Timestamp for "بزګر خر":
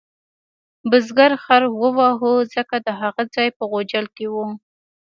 0.89-1.63